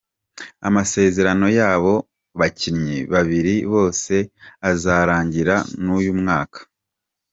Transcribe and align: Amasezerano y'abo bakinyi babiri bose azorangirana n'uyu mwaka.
Amasezerano 0.67 1.47
y'abo 1.57 1.93
bakinyi 2.39 2.97
babiri 3.13 3.55
bose 3.73 4.13
azorangirana 4.69 5.67
n'uyu 5.83 6.13
mwaka. 6.19 6.59